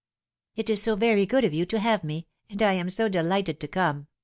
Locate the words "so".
0.81-0.95, 2.89-3.07